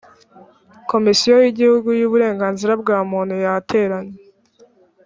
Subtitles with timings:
[0.91, 4.15] komisiyo y’igihugu y’uburenganzira bwa muntu yateranye